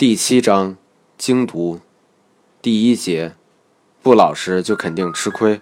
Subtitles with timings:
[0.00, 0.78] 第七章，
[1.18, 1.78] 精读，
[2.62, 3.32] 第一节，
[4.02, 5.60] 不老实就肯定吃亏。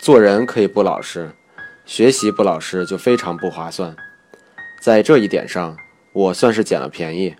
[0.00, 1.32] 做人可以不老实，
[1.84, 3.94] 学习不老实就非常不划算。
[4.80, 5.76] 在这一点上，
[6.14, 7.36] 我算是捡了便宜。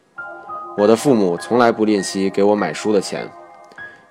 [0.76, 3.26] 我的父母从来不吝惜给我买书的钱，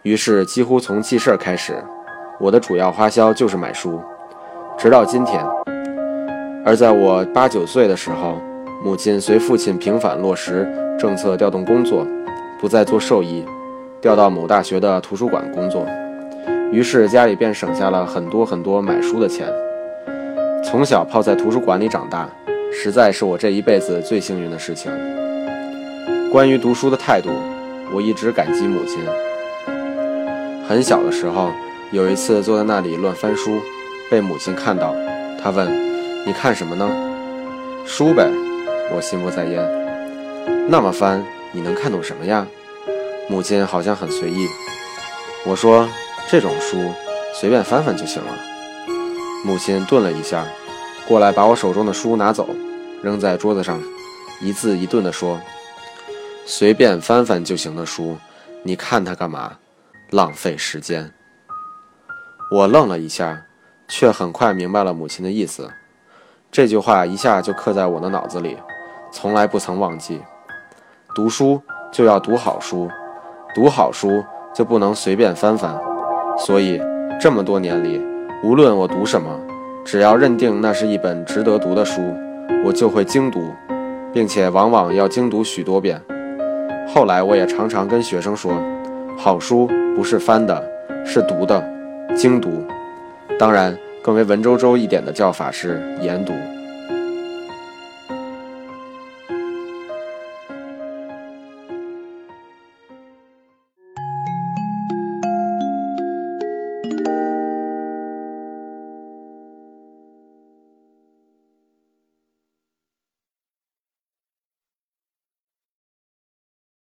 [0.01, 1.83] 于是几乎从记事开始，
[2.39, 4.01] 我的主要花销就是买书，
[4.79, 5.45] 直到今天。
[6.65, 8.41] 而在我八九岁的时候，
[8.83, 10.67] 母亲随父亲平反落实
[10.99, 12.05] 政策，调动工作，
[12.59, 13.43] 不再做兽医，
[13.99, 15.85] 调到某大学的图书馆工作。
[16.71, 19.47] 于是家里便省下了很多很多买书的钱。
[20.63, 22.29] 从小泡在图书馆里长大，
[22.71, 24.91] 实在是我这一辈子最幸运的事情。
[26.31, 27.29] 关于读书的态度，
[27.93, 28.99] 我一直感激母亲。
[30.67, 31.51] 很小的时候，
[31.91, 33.59] 有一次坐在那里乱翻书，
[34.09, 34.93] 被母亲看到，
[35.41, 35.67] 她问
[36.27, 36.87] ：“你看什么呢
[37.85, 38.29] ？”“书呗。”
[38.93, 42.47] 我心不在焉，那么翻，你能看懂什么呀？
[43.29, 44.47] 母亲好像很随意。
[45.45, 45.87] 我说
[46.29, 46.77] 这种书
[47.33, 48.33] 随便翻翻就行了。
[49.45, 50.45] 母亲顿了一下，
[51.07, 52.47] 过来把我手中的书拿走，
[53.03, 53.81] 扔在桌子上，
[54.41, 55.39] 一字一顿地说
[56.45, 58.17] ：“随便翻翻就行的书，
[58.63, 59.57] 你看它干嘛？
[60.11, 61.11] 浪费时间。”
[62.49, 63.45] 我愣了一下，
[63.89, 65.69] 却很快明白了母亲的意思。
[66.49, 68.57] 这句话一下就刻在我的脑子里。
[69.11, 70.21] 从来不曾忘记，
[71.15, 71.61] 读书
[71.91, 72.89] 就要读好书，
[73.55, 74.23] 读好书
[74.53, 75.77] 就不能随便翻翻。
[76.37, 76.79] 所以
[77.19, 78.01] 这么多年里，
[78.43, 79.29] 无论我读什么，
[79.83, 82.01] 只要认定那是一本值得读的书，
[82.65, 83.51] 我就会精读，
[84.13, 86.01] 并且往往要精读许多遍。
[86.87, 88.53] 后来我也常常跟学生说，
[89.17, 90.63] 好书不是翻的，
[91.05, 91.63] 是读的，
[92.15, 92.63] 精读。
[93.39, 96.33] 当然，更为文绉绉一点的叫法是研读。